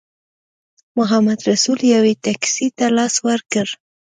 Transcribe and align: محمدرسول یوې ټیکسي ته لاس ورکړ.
محمدرسول 0.97 1.79
یوې 1.95 2.13
ټیکسي 2.23 2.67
ته 2.77 2.85
لاس 2.97 3.15
ورکړ. 3.27 3.67